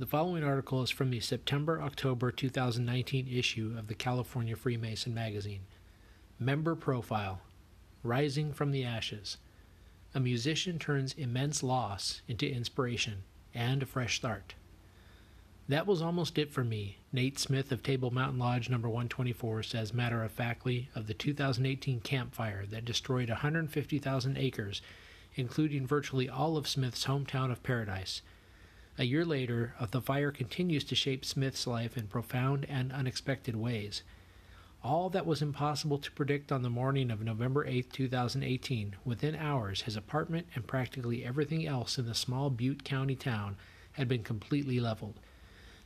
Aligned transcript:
The 0.00 0.06
following 0.06 0.42
article 0.42 0.82
is 0.82 0.88
from 0.88 1.10
the 1.10 1.20
September 1.20 1.82
October 1.82 2.32
2019 2.32 3.28
issue 3.28 3.74
of 3.78 3.86
the 3.86 3.94
California 3.94 4.56
Freemason 4.56 5.12
magazine. 5.12 5.66
Member 6.38 6.74
Profile 6.74 7.42
Rising 8.02 8.54
from 8.54 8.70
the 8.70 8.82
Ashes. 8.82 9.36
A 10.14 10.18
musician 10.18 10.78
turns 10.78 11.12
immense 11.18 11.62
loss 11.62 12.22
into 12.26 12.50
inspiration 12.50 13.24
and 13.54 13.82
a 13.82 13.86
fresh 13.86 14.16
start. 14.16 14.54
That 15.68 15.86
was 15.86 16.00
almost 16.00 16.38
it 16.38 16.50
for 16.50 16.64
me, 16.64 16.96
Nate 17.12 17.38
Smith 17.38 17.70
of 17.70 17.82
Table 17.82 18.10
Mountain 18.10 18.38
Lodge 18.38 18.70
number 18.70 18.88
124 18.88 19.64
says 19.64 19.92
matter 19.92 20.24
of 20.24 20.32
factly 20.32 20.88
of 20.94 21.08
the 21.08 21.14
2018 21.14 22.00
Camp 22.00 22.34
Fire 22.34 22.64
that 22.70 22.86
destroyed 22.86 23.28
150,000 23.28 24.38
acres, 24.38 24.80
including 25.34 25.86
virtually 25.86 26.26
all 26.26 26.56
of 26.56 26.66
Smith's 26.66 27.04
hometown 27.04 27.52
of 27.52 27.62
Paradise. 27.62 28.22
A 29.00 29.04
year 29.04 29.24
later, 29.24 29.72
the 29.92 30.02
fire 30.02 30.30
continues 30.30 30.84
to 30.84 30.94
shape 30.94 31.24
Smith's 31.24 31.66
life 31.66 31.96
in 31.96 32.06
profound 32.06 32.66
and 32.68 32.92
unexpected 32.92 33.56
ways. 33.56 34.02
All 34.84 35.08
that 35.08 35.24
was 35.24 35.40
impossible 35.40 35.96
to 35.96 36.10
predict 36.12 36.52
on 36.52 36.60
the 36.60 36.68
morning 36.68 37.10
of 37.10 37.22
November 37.22 37.64
8, 37.64 37.90
2018, 37.94 38.96
within 39.02 39.34
hours, 39.34 39.80
his 39.80 39.96
apartment 39.96 40.48
and 40.54 40.66
practically 40.66 41.24
everything 41.24 41.66
else 41.66 41.96
in 41.96 42.04
the 42.04 42.14
small 42.14 42.50
Butte 42.50 42.84
County 42.84 43.16
town 43.16 43.56
had 43.92 44.06
been 44.06 44.22
completely 44.22 44.78
leveled. 44.80 45.18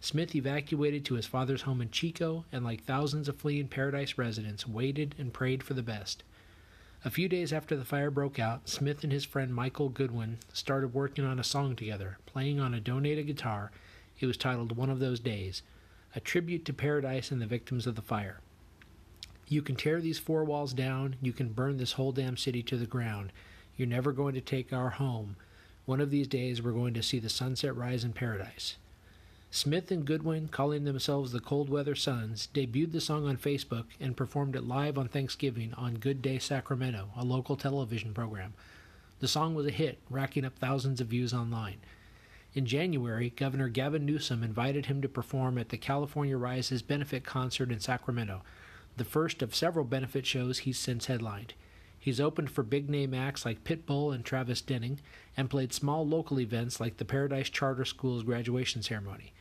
Smith 0.01 0.35
evacuated 0.35 1.05
to 1.05 1.15
his 1.15 1.27
father's 1.27 1.63
home 1.63 1.81
in 1.81 1.93
Chico 1.93 2.45
and, 2.51 2.65
like 2.65 2.83
thousands 2.83 3.29
of 3.29 3.37
fleeing 3.37 3.69
Paradise 3.69 4.19
residents, 4.19 4.67
waited 4.67 5.15
and 5.19 5.33
prayed 5.33 5.63
for 5.63 5.75
the 5.75 5.85
best. 5.85 6.25
A 7.07 7.11
few 7.11 7.29
days 7.29 7.53
after 7.53 7.77
the 7.77 7.85
fire 7.85 8.11
broke 8.11 8.39
out, 8.39 8.67
Smith 8.67 9.05
and 9.05 9.13
his 9.13 9.27
friend 9.27 9.55
Michael 9.55 9.91
Goodwin 9.91 10.39
started 10.55 10.95
working 10.95 11.27
on 11.27 11.39
a 11.39 11.45
song 11.45 11.77
together, 11.77 12.17
playing 12.25 12.59
on 12.59 12.73
a 12.73 12.81
donated 12.81 13.27
guitar. 13.27 13.71
It 14.19 14.25
was 14.25 14.39
titled 14.39 14.75
One 14.75 14.89
of 14.89 15.01
Those 15.01 15.21
Days, 15.21 15.61
a 16.17 16.21
tribute 16.21 16.65
to 16.65 16.73
Paradise 16.73 17.31
and 17.31 17.43
the 17.43 17.47
victims 17.47 17.87
of 17.87 17.95
the 17.95 18.01
fire. 18.01 18.41
You 19.49 19.61
can 19.61 19.77
tear 19.77 20.01
these 20.01 20.19
four 20.19 20.45
walls 20.45 20.73
down, 20.73 21.17
you 21.21 21.35
can 21.35 21.53
burn 21.53 21.77
this 21.77 21.93
whole 21.93 22.13
damn 22.13 22.39
city 22.39 22.63
to 22.63 22.79
the 22.79 22.87
ground. 22.87 23.33
You're 23.77 23.87
never 23.87 24.13
going 24.13 24.33
to 24.33 24.41
take 24.41 24.73
our 24.73 24.89
home. 24.89 25.37
One 25.85 26.01
of 26.01 26.11
these 26.11 26.27
days 26.27 26.63
we're 26.63 26.73
going 26.73 26.95
to 26.95 27.03
see 27.03 27.19
the 27.19 27.29
sunset 27.29 27.77
rise 27.77 28.05
in 28.05 28.15
paradise. 28.15 28.77
Smith 29.55 29.93
and 29.93 30.05
Goodwin, 30.05 30.49
calling 30.49 30.83
themselves 30.83 31.31
the 31.31 31.39
Cold 31.39 31.71
Weather 31.71 31.95
Sons, 31.95 32.49
debuted 32.53 32.91
the 32.91 33.01
song 33.01 33.25
on 33.25 33.37
Facebook 33.37 33.85
and 34.01 34.17
performed 34.17 34.57
it 34.57 34.65
live 34.65 34.99
on 34.99 35.07
Thanksgiving 35.07 35.73
on 35.75 35.95
Good 35.95 36.21
Day 36.21 36.41
Sacramento, 36.41 37.11
a 37.17 37.25
local 37.25 37.55
television 37.55 38.13
program. 38.13 38.55
The 39.21 39.29
song 39.29 39.55
was 39.55 39.65
a 39.67 39.71
hit, 39.71 40.01
racking 40.11 40.45
up 40.45 40.59
thousands 40.59 41.01
of 41.01 41.07
views 41.07 41.33
online. 41.33 41.77
In 42.53 42.67
January, 42.67 43.31
Governor 43.31 43.69
Gavin 43.69 44.05
Newsom 44.05 44.43
invited 44.43 44.87
him 44.87 45.01
to 45.03 45.09
perform 45.09 45.57
at 45.57 45.69
the 45.69 45.79
California 45.79 46.37
Rises 46.37 46.83
benefit 46.83 47.25
concert 47.25 47.71
in 47.71 47.79
Sacramento, 47.79 48.43
the 48.97 49.05
first 49.05 49.41
of 49.41 49.55
several 49.55 49.85
benefit 49.85 50.27
shows 50.27 50.59
he's 50.59 50.81
since 50.81 51.07
headlined. 51.07 51.55
He's 51.97 52.21
opened 52.21 52.51
for 52.51 52.65
big 52.65 52.91
name 52.91 53.15
acts 53.15 53.45
like 53.45 53.63
Pitbull 53.63 54.13
and 54.13 54.25
Travis 54.25 54.61
Denning, 54.61 54.99
and 55.37 55.49
played 55.49 55.73
small 55.73 56.05
local 56.05 56.41
events 56.41 56.81
like 56.81 56.97
the 56.97 57.05
Paradise 57.05 57.51
Charter 57.51 57.85
School's 57.85 58.25
graduation 58.25 58.83
ceremony. 58.83 59.33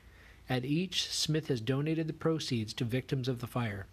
At 0.49 0.65
each, 0.65 1.09
Smith 1.09 1.47
has 1.47 1.61
donated 1.61 2.07
the 2.07 2.13
proceeds 2.13 2.73
to 2.73 2.85
victims 2.85 3.27
of 3.27 3.39
the 3.39 3.47
fire. 3.47 3.87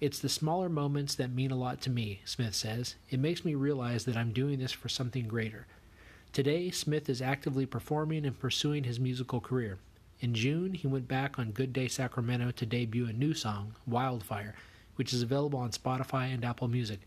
It's 0.00 0.18
the 0.18 0.28
smaller 0.28 0.68
moments 0.68 1.14
that 1.16 1.30
mean 1.30 1.50
a 1.50 1.56
lot 1.56 1.80
to 1.82 1.90
me, 1.90 2.20
Smith 2.24 2.54
says. 2.54 2.94
It 3.10 3.20
makes 3.20 3.44
me 3.44 3.54
realize 3.54 4.04
that 4.04 4.16
I'm 4.16 4.32
doing 4.32 4.58
this 4.58 4.72
for 4.72 4.88
something 4.88 5.28
greater. 5.28 5.66
Today, 6.32 6.70
Smith 6.70 7.08
is 7.10 7.20
actively 7.20 7.66
performing 7.66 8.24
and 8.24 8.38
pursuing 8.38 8.84
his 8.84 9.00
musical 9.00 9.40
career. 9.40 9.78
In 10.20 10.32
June, 10.32 10.74
he 10.74 10.86
went 10.86 11.08
back 11.08 11.38
on 11.38 11.50
Good 11.50 11.72
Day 11.72 11.88
Sacramento 11.88 12.52
to 12.52 12.66
debut 12.66 13.06
a 13.06 13.12
new 13.12 13.34
song, 13.34 13.74
Wildfire, 13.86 14.54
which 14.94 15.12
is 15.12 15.22
available 15.22 15.58
on 15.58 15.70
Spotify 15.70 16.32
and 16.32 16.44
Apple 16.44 16.68
Music. 16.68 17.00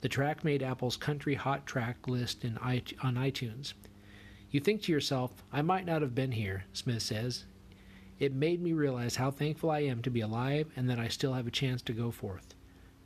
The 0.00 0.08
track 0.08 0.44
made 0.44 0.62
Apple's 0.62 0.96
country 0.96 1.34
hot 1.34 1.66
track 1.66 2.08
list 2.08 2.44
on 2.44 3.14
iTunes. 3.16 3.74
You 4.50 4.60
think 4.60 4.82
to 4.82 4.92
yourself, 4.92 5.42
I 5.52 5.62
might 5.62 5.84
not 5.84 6.00
have 6.02 6.14
been 6.14 6.32
here, 6.32 6.64
Smith 6.72 7.02
says. 7.02 7.44
It 8.24 8.32
made 8.32 8.62
me 8.62 8.72
realize 8.72 9.16
how 9.16 9.30
thankful 9.30 9.70
I 9.70 9.80
am 9.80 10.00
to 10.00 10.08
be 10.08 10.22
alive 10.22 10.72
and 10.76 10.88
that 10.88 10.98
I 10.98 11.08
still 11.08 11.34
have 11.34 11.46
a 11.46 11.50
chance 11.50 11.82
to 11.82 11.92
go 11.92 12.10
forth. 12.10 12.54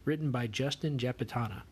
Written 0.05 0.31
by 0.31 0.47
Justin 0.47 0.97
Japitana. 0.97 1.63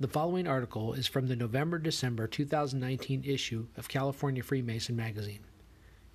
The 0.00 0.08
following 0.08 0.48
article 0.48 0.94
is 0.94 1.06
from 1.06 1.28
the 1.28 1.36
November 1.36 1.78
December 1.78 2.26
2019 2.26 3.24
issue 3.26 3.66
of 3.76 3.86
California 3.86 4.42
Freemason 4.42 4.96
magazine. 4.96 5.44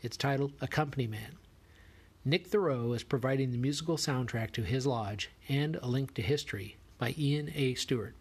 It's 0.01 0.17
titled 0.17 0.53
A 0.59 0.67
Company 0.67 1.05
Man. 1.05 1.37
Nick 2.25 2.47
Thoreau 2.47 2.93
is 2.93 3.03
providing 3.03 3.51
the 3.51 3.59
musical 3.59 3.97
soundtrack 3.97 4.53
to 4.53 4.63
his 4.63 4.87
lodge 4.87 5.29
and 5.47 5.75
A 5.83 5.87
Link 5.87 6.15
to 6.15 6.23
History 6.23 6.77
by 6.97 7.13
Ian 7.15 7.51
A. 7.53 7.75
Stewart. 7.75 8.15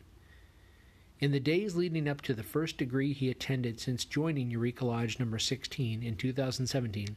In 1.20 1.32
the 1.32 1.41
days 1.41 1.76
leading 1.76 2.08
up 2.08 2.22
to 2.22 2.32
the 2.32 2.42
first 2.42 2.78
degree 2.78 3.12
he 3.12 3.28
attended 3.28 3.78
since 3.78 4.06
joining 4.06 4.50
Eureka 4.50 4.86
Lodge 4.86 5.19
number 5.19 5.38
16 5.38 6.03
in 6.03 6.16
2017, 6.16 7.14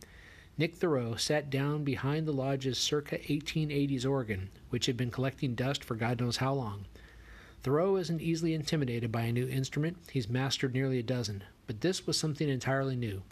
Nick 0.57 0.75
Thoreau 0.75 1.15
sat 1.15 1.49
down 1.49 1.85
behind 1.85 2.27
the 2.27 2.33
lodge's 2.33 2.77
circa 2.77 3.17
1880s 3.19 4.05
organ, 4.05 4.49
which 4.71 4.87
had 4.87 4.97
been 4.97 5.09
collecting 5.09 5.55
dust 5.55 5.85
for 5.85 5.95
God 5.95 6.19
knows 6.19 6.35
how 6.37 6.53
long. 6.53 6.83
Thoreau 7.61 7.95
isn't 7.95 8.19
easily 8.19 8.53
intimidated 8.53 9.09
by 9.09 9.21
a 9.21 9.31
new 9.31 9.47
instrument, 9.47 9.95
he's 10.11 10.27
mastered 10.27 10.73
nearly 10.73 10.99
a 10.99 11.03
dozen, 11.03 11.45
but 11.65 11.79
this 11.79 12.05
was 12.05 12.17
something 12.17 12.49
entirely 12.49 12.97
new. 12.97 13.23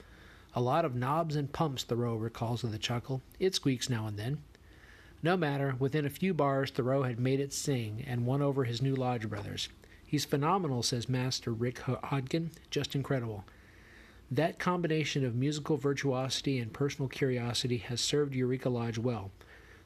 A 0.55 0.61
lot 0.61 0.85
of 0.85 0.95
knobs 0.95 1.35
and 1.35 1.51
pumps, 1.51 1.83
Thoreau 1.83 2.15
recalls 2.15 2.63
with 2.63 2.73
a 2.73 2.79
chuckle. 2.79 3.21
It 3.39 3.55
squeaks 3.55 3.89
now 3.89 4.07
and 4.07 4.17
then. 4.17 4.37
No 5.21 5.35
matter, 5.35 5.75
within 5.79 6.05
a 6.05 6.09
few 6.09 6.33
bars, 6.33 6.71
Thoreau 6.71 7.03
had 7.03 7.19
made 7.19 7.41
it 7.41 7.51
sing 7.51 8.05
and 8.07 8.25
won 8.25 8.41
over 8.41 8.63
his 8.63 8.81
new 8.81 8.95
lodge 8.95 9.29
brothers. 9.29 9.67
He's 10.11 10.25
phenomenal, 10.25 10.83
says 10.83 11.07
Master 11.07 11.53
Rick 11.53 11.79
Hodgkin. 11.79 12.51
Just 12.69 12.95
incredible. 12.95 13.45
That 14.29 14.59
combination 14.59 15.23
of 15.23 15.35
musical 15.35 15.77
virtuosity 15.77 16.59
and 16.59 16.73
personal 16.73 17.07
curiosity 17.07 17.77
has 17.77 18.01
served 18.01 18.35
Eureka 18.35 18.69
Lodge 18.69 18.97
well. 18.97 19.31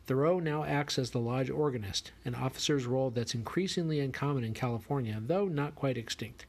Thoreau 0.07 0.39
now 0.39 0.63
acts 0.63 0.97
as 0.97 1.11
the 1.11 1.19
lodge 1.19 1.51
organist, 1.51 2.11
an 2.25 2.33
officer's 2.33 2.87
role 2.87 3.11
that's 3.11 3.35
increasingly 3.35 3.99
uncommon 3.99 4.43
in 4.43 4.55
California, 4.55 5.21
though 5.23 5.45
not 5.45 5.75
quite 5.75 5.95
extinct. 5.95 6.47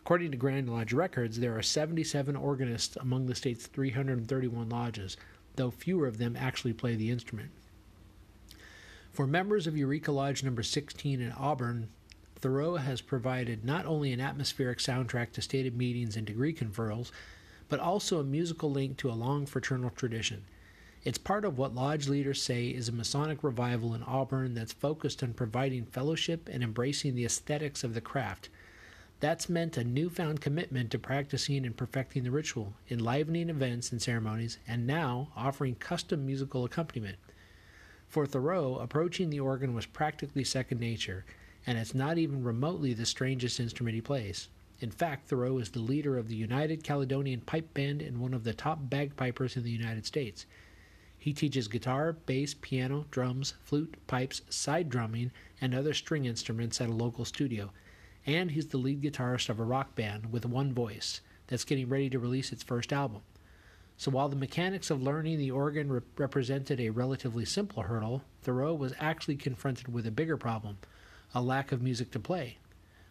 According 0.00 0.30
to 0.32 0.36
Grand 0.36 0.68
Lodge 0.68 0.92
records, 0.92 1.40
there 1.40 1.56
are 1.56 1.62
77 1.62 2.36
organists 2.36 2.96
among 2.96 3.24
the 3.24 3.34
state's 3.34 3.66
331 3.68 4.68
lodges, 4.68 5.16
though 5.56 5.70
fewer 5.70 6.06
of 6.06 6.18
them 6.18 6.36
actually 6.36 6.74
play 6.74 6.94
the 6.94 7.10
instrument. 7.10 7.52
For 9.12 9.26
members 9.26 9.66
of 9.66 9.78
Eureka 9.78 10.12
Lodge 10.12 10.44
number 10.44 10.62
16 10.62 11.22
in 11.22 11.32
Auburn, 11.32 11.88
Thoreau 12.44 12.76
has 12.76 13.00
provided 13.00 13.64
not 13.64 13.86
only 13.86 14.12
an 14.12 14.20
atmospheric 14.20 14.76
soundtrack 14.76 15.32
to 15.32 15.40
stated 15.40 15.78
meetings 15.78 16.14
and 16.14 16.26
degree 16.26 16.52
conferrals, 16.52 17.10
but 17.70 17.80
also 17.80 18.20
a 18.20 18.22
musical 18.22 18.70
link 18.70 18.98
to 18.98 19.08
a 19.08 19.12
long 19.16 19.46
fraternal 19.46 19.88
tradition. 19.88 20.44
It's 21.04 21.16
part 21.16 21.46
of 21.46 21.56
what 21.56 21.74
Lodge 21.74 22.06
leaders 22.06 22.42
say 22.42 22.68
is 22.68 22.86
a 22.86 22.92
Masonic 22.92 23.42
revival 23.42 23.94
in 23.94 24.02
Auburn 24.02 24.52
that's 24.52 24.74
focused 24.74 25.22
on 25.22 25.32
providing 25.32 25.86
fellowship 25.86 26.50
and 26.52 26.62
embracing 26.62 27.14
the 27.14 27.24
aesthetics 27.24 27.82
of 27.82 27.94
the 27.94 28.02
craft. 28.02 28.50
That's 29.20 29.48
meant 29.48 29.78
a 29.78 29.82
newfound 29.82 30.42
commitment 30.42 30.90
to 30.90 30.98
practicing 30.98 31.64
and 31.64 31.74
perfecting 31.74 32.24
the 32.24 32.30
ritual, 32.30 32.74
enlivening 32.90 33.48
events 33.48 33.90
and 33.90 34.02
ceremonies, 34.02 34.58
and 34.68 34.86
now 34.86 35.28
offering 35.34 35.76
custom 35.76 36.26
musical 36.26 36.66
accompaniment. 36.66 37.16
For 38.06 38.26
Thoreau, 38.26 38.76
approaching 38.76 39.30
the 39.30 39.40
organ 39.40 39.72
was 39.72 39.86
practically 39.86 40.44
second 40.44 40.78
nature 40.78 41.24
and 41.66 41.78
it's 41.78 41.94
not 41.94 42.18
even 42.18 42.42
remotely 42.42 42.92
the 42.92 43.06
strangest 43.06 43.58
instrument 43.58 43.94
he 43.94 44.00
plays. 44.00 44.48
In 44.80 44.90
fact, 44.90 45.28
Thoreau 45.28 45.58
is 45.58 45.70
the 45.70 45.80
leader 45.80 46.18
of 46.18 46.28
the 46.28 46.36
United 46.36 46.84
Caledonian 46.84 47.40
Pipe 47.40 47.72
Band 47.72 48.02
and 48.02 48.18
one 48.18 48.34
of 48.34 48.44
the 48.44 48.52
top 48.52 48.78
bagpipers 48.90 49.56
in 49.56 49.62
the 49.62 49.70
United 49.70 50.04
States. 50.04 50.46
He 51.18 51.32
teaches 51.32 51.68
guitar, 51.68 52.12
bass, 52.12 52.54
piano, 52.54 53.06
drums, 53.10 53.54
flute, 53.62 53.94
pipes, 54.06 54.42
side 54.50 54.90
drumming, 54.90 55.30
and 55.60 55.74
other 55.74 55.94
string 55.94 56.26
instruments 56.26 56.80
at 56.80 56.90
a 56.90 56.92
local 56.92 57.24
studio. 57.24 57.70
And 58.26 58.50
he's 58.50 58.66
the 58.66 58.78
lead 58.78 59.00
guitarist 59.00 59.48
of 59.48 59.58
a 59.58 59.64
rock 59.64 59.94
band 59.94 60.32
with 60.32 60.44
one 60.44 60.74
voice 60.74 61.22
that's 61.46 61.64
getting 61.64 61.88
ready 61.88 62.10
to 62.10 62.18
release 62.18 62.52
its 62.52 62.62
first 62.62 62.92
album. 62.92 63.22
So 63.96 64.10
while 64.10 64.28
the 64.28 64.36
mechanics 64.36 64.90
of 64.90 65.02
learning 65.02 65.38
the 65.38 65.50
organ 65.50 65.90
re- 65.90 66.00
represented 66.18 66.80
a 66.80 66.90
relatively 66.90 67.44
simple 67.44 67.84
hurdle, 67.84 68.22
Thoreau 68.42 68.74
was 68.74 68.92
actually 68.98 69.36
confronted 69.36 69.92
with 69.92 70.06
a 70.06 70.10
bigger 70.10 70.36
problem 70.36 70.78
a 71.34 71.42
lack 71.42 71.72
of 71.72 71.82
music 71.82 72.10
to 72.12 72.20
play. 72.20 72.58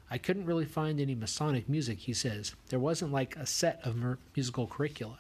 I 0.09 0.17
couldn't 0.17 0.45
really 0.45 0.65
find 0.65 0.99
any 0.99 1.15
Masonic 1.15 1.67
music, 1.67 1.99
he 1.99 2.13
says. 2.13 2.55
There 2.69 2.79
wasn't 2.79 3.11
like 3.11 3.35
a 3.35 3.45
set 3.45 3.81
of 3.83 3.97
musical 4.35 4.67
curricula. 4.67 5.19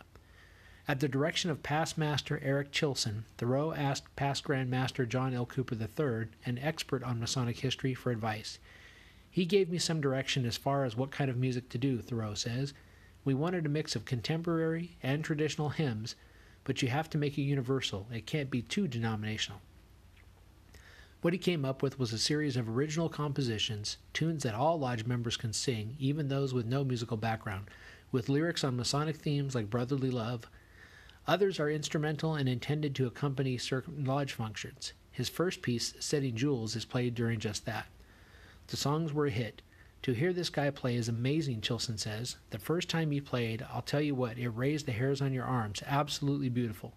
At 0.87 0.99
the 0.99 1.07
direction 1.07 1.49
of 1.49 1.63
past 1.63 1.97
master 1.97 2.39
Eric 2.43 2.71
Chilson, 2.71 3.23
Thoreau 3.37 3.73
asked 3.73 4.15
past 4.15 4.43
Grand 4.43 4.69
Master 4.69 5.05
John 5.05 5.33
L. 5.33 5.45
Cooper 5.45 5.75
III, 5.75 6.27
an 6.45 6.59
expert 6.61 7.03
on 7.03 7.19
Masonic 7.19 7.59
history, 7.59 7.93
for 7.93 8.11
advice. 8.11 8.59
He 9.31 9.45
gave 9.45 9.69
me 9.69 9.79
some 9.79 10.01
direction 10.01 10.45
as 10.45 10.57
far 10.57 10.85
as 10.85 10.95
what 10.95 11.09
kind 11.09 11.29
of 11.29 11.37
music 11.37 11.69
to 11.69 11.77
do, 11.77 12.01
Thoreau 12.01 12.33
says. 12.33 12.73
We 13.25 13.33
wanted 13.33 13.65
a 13.65 13.69
mix 13.69 13.95
of 13.95 14.05
contemporary 14.05 14.97
and 15.01 15.23
traditional 15.23 15.69
hymns, 15.69 16.15
but 16.65 16.81
you 16.81 16.89
have 16.89 17.09
to 17.11 17.17
make 17.17 17.37
it 17.37 17.41
universal. 17.43 18.05
It 18.13 18.25
can't 18.25 18.51
be 18.51 18.61
too 18.61 18.87
denominational. 18.87 19.61
What 21.23 21.31
he 21.31 21.39
came 21.39 21.63
up 21.63 21.81
with 21.81 21.97
was 21.97 22.11
a 22.11 22.17
series 22.17 22.57
of 22.57 22.67
original 22.67 23.07
compositions, 23.07 23.95
tunes 24.11 24.43
that 24.43 24.55
all 24.55 24.77
lodge 24.77 25.05
members 25.05 25.37
can 25.37 25.53
sing, 25.53 25.95
even 25.97 26.27
those 26.27 26.53
with 26.53 26.65
no 26.65 26.83
musical 26.83 27.15
background, 27.15 27.69
with 28.11 28.27
lyrics 28.27 28.61
on 28.61 28.75
Masonic 28.75 29.15
themes 29.15 29.55
like 29.55 29.69
brotherly 29.69 30.11
love. 30.11 30.49
Others 31.25 31.61
are 31.61 31.69
instrumental 31.69 32.35
and 32.35 32.49
intended 32.49 32.93
to 32.95 33.07
accompany 33.07 33.57
certain 33.57 34.03
lodge 34.03 34.33
functions. 34.33 34.91
His 35.11 35.29
first 35.29 35.61
piece, 35.61 35.93
Setting 35.97 36.35
Jewels, 36.35 36.75
is 36.75 36.83
played 36.83 37.15
during 37.15 37.39
just 37.39 37.65
that. 37.65 37.85
The 38.67 38.75
songs 38.75 39.13
were 39.13 39.27
a 39.27 39.31
hit. 39.31 39.61
To 40.01 40.11
hear 40.11 40.33
this 40.33 40.49
guy 40.49 40.71
play 40.71 40.97
is 40.97 41.07
amazing, 41.07 41.61
Chilson 41.61 41.97
says. 41.97 42.35
The 42.49 42.59
first 42.59 42.89
time 42.89 43.11
he 43.11 43.21
played, 43.21 43.65
I'll 43.73 43.81
tell 43.81 44.01
you 44.01 44.13
what, 44.13 44.37
it 44.37 44.49
raised 44.49 44.87
the 44.87 44.91
hairs 44.91 45.21
on 45.21 45.31
your 45.31 45.45
arms. 45.45 45.83
Absolutely 45.87 46.49
beautiful. 46.49 46.95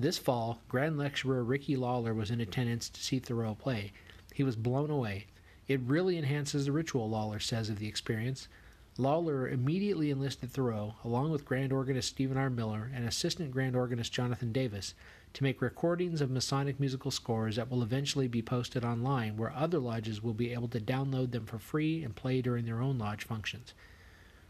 This 0.00 0.16
fall, 0.16 0.62
Grand 0.66 0.96
Lecturer 0.96 1.44
Ricky 1.44 1.76
Lawler 1.76 2.14
was 2.14 2.30
in 2.30 2.40
attendance 2.40 2.88
to 2.88 3.02
see 3.02 3.18
Thoreau 3.18 3.54
play. 3.54 3.92
He 4.32 4.42
was 4.42 4.56
blown 4.56 4.88
away. 4.88 5.26
It 5.68 5.78
really 5.80 6.16
enhances 6.16 6.64
the 6.64 6.72
ritual, 6.72 7.10
Lawler 7.10 7.38
says 7.38 7.68
of 7.68 7.78
the 7.78 7.86
experience. 7.86 8.48
Lawler 8.96 9.46
immediately 9.46 10.10
enlisted 10.10 10.52
Thoreau, 10.52 10.94
along 11.04 11.32
with 11.32 11.44
Grand 11.44 11.70
Organist 11.70 12.08
Stephen 12.08 12.38
R. 12.38 12.48
Miller 12.48 12.90
and 12.94 13.06
Assistant 13.06 13.50
Grand 13.50 13.76
Organist 13.76 14.10
Jonathan 14.10 14.52
Davis, 14.52 14.94
to 15.34 15.42
make 15.42 15.60
recordings 15.60 16.22
of 16.22 16.30
Masonic 16.30 16.80
musical 16.80 17.10
scores 17.10 17.56
that 17.56 17.70
will 17.70 17.82
eventually 17.82 18.26
be 18.26 18.40
posted 18.40 18.86
online, 18.86 19.36
where 19.36 19.52
other 19.52 19.78
lodges 19.78 20.22
will 20.22 20.32
be 20.32 20.54
able 20.54 20.68
to 20.68 20.80
download 20.80 21.32
them 21.32 21.44
for 21.44 21.58
free 21.58 22.02
and 22.02 22.16
play 22.16 22.40
during 22.40 22.64
their 22.64 22.80
own 22.80 22.96
lodge 22.96 23.24
functions. 23.24 23.74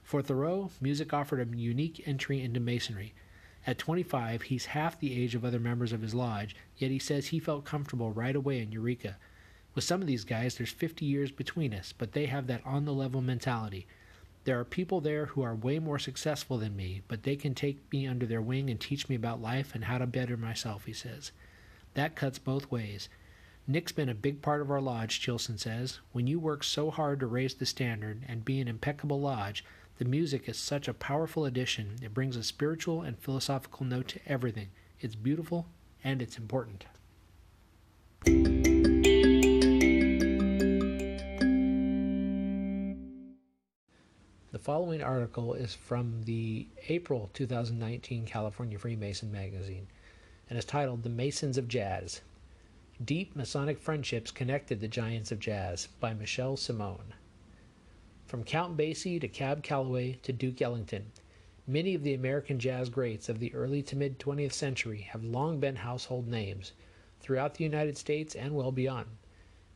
For 0.05 0.23
Thoreau, 0.23 0.71
music 0.81 1.13
offered 1.13 1.41
a 1.41 1.57
unique 1.57 2.07
entry 2.07 2.41
into 2.41 2.61
Masonry. 2.61 3.15
At 3.71 3.79
25, 3.79 4.43
he's 4.43 4.67
half 4.67 4.99
the 4.99 5.23
age 5.23 5.37
of 5.37 5.45
other 5.45 5.61
members 5.61 5.93
of 5.93 6.03
his 6.03 6.13
lodge, 6.13 6.57
yet 6.77 6.91
he 6.91 6.99
says 6.99 7.29
he 7.29 7.39
felt 7.39 7.65
comfortable 7.65 8.11
right 8.11 8.35
away 8.35 8.59
in 8.59 8.73
Eureka. 8.73 9.17
With 9.77 9.85
some 9.85 10.01
of 10.01 10.09
these 10.09 10.25
guys, 10.25 10.57
there's 10.57 10.73
50 10.73 11.05
years 11.05 11.31
between 11.31 11.73
us, 11.73 11.95
but 11.97 12.11
they 12.11 12.27
have 12.27 12.49
that 12.49 12.67
on 12.67 12.85
the 12.85 12.93
level 12.93 13.21
mentality. 13.21 13.87
There 14.43 14.59
are 14.59 14.65
people 14.65 15.01
there 15.01 15.27
who 15.27 15.43
are 15.43 15.55
way 15.55 15.79
more 15.79 16.01
successful 16.01 16.59
than 16.59 16.75
me, 16.75 17.03
but 17.07 17.23
they 17.23 17.37
can 17.37 17.55
take 17.55 17.79
me 17.93 18.09
under 18.09 18.27
their 18.27 18.43
wing 18.43 18.71
and 18.71 18.81
teach 18.81 19.09
me 19.09 19.15
about 19.15 19.41
life 19.41 19.73
and 19.73 19.85
how 19.85 19.99
to 19.99 20.07
better 20.09 20.37
myself, 20.37 20.87
he 20.87 20.93
says. 20.93 21.31
That 21.95 22.17
cuts 22.17 22.41
both 22.41 22.73
ways. 22.73 23.09
Nick's 23.69 23.93
been 23.93 24.09
a 24.09 24.15
big 24.15 24.43
part 24.43 24.63
of 24.63 24.73
our 24.73 24.81
lodge, 24.81 25.21
Chilson 25.21 25.61
says. 25.61 26.01
When 26.11 26.27
you 26.27 26.41
work 26.41 26.65
so 26.65 26.91
hard 26.91 27.21
to 27.21 27.27
raise 27.29 27.55
the 27.55 27.67
standard 27.67 28.25
and 28.27 28.45
be 28.45 28.59
an 28.61 28.67
impeccable 28.67 29.21
lodge, 29.21 29.65
the 30.01 30.05
music 30.07 30.49
is 30.49 30.57
such 30.57 30.89
a 30.89 30.95
powerful 30.95 31.45
addition. 31.45 31.97
It 32.01 32.15
brings 32.15 32.35
a 32.35 32.43
spiritual 32.43 33.03
and 33.03 33.19
philosophical 33.19 33.85
note 33.85 34.09
to 34.09 34.21
everything. 34.25 34.69
It's 34.99 35.15
beautiful 35.15 35.67
and 36.03 36.23
it's 36.23 36.39
important. 36.39 36.87
The 44.53 44.59
following 44.59 45.03
article 45.03 45.53
is 45.53 45.75
from 45.75 46.23
the 46.23 46.67
April 46.89 47.29
2019 47.35 48.25
California 48.25 48.79
Freemason 48.79 49.31
magazine 49.31 49.87
and 50.49 50.59
is 50.59 50.65
titled 50.65 51.03
The 51.03 51.11
Masons 51.11 51.59
of 51.59 51.69
Jazz 51.69 52.23
Deep 53.05 53.37
Masonic 53.37 53.79
Friendships 53.79 54.31
Connected 54.31 54.81
the 54.81 54.89
Giants 54.89 55.31
of 55.31 55.41
Jazz 55.41 55.89
by 56.01 56.15
Michelle 56.15 56.57
Simone. 56.57 57.13
From 58.31 58.45
Count 58.45 58.77
Basie 58.77 59.21
to 59.21 59.27
Cab 59.27 59.65
Calloway 59.65 60.13
to 60.23 60.33
Duke 60.33 60.63
Ellington, 60.63 61.11
many 61.67 61.97
of 61.97 62.05
the 62.05 62.15
American 62.15 62.61
jazz 62.61 62.89
greats 62.89 63.29
of 63.29 63.41
the 63.41 63.53
early 63.53 63.83
to 63.83 63.97
mid 63.97 64.21
20th 64.21 64.53
century 64.53 65.01
have 65.01 65.25
long 65.25 65.59
been 65.59 65.75
household 65.75 66.29
names 66.29 66.71
throughout 67.19 67.55
the 67.55 67.65
United 67.65 67.99
States 67.99 68.37
and 68.37 68.55
well 68.55 68.71
beyond. 68.71 69.09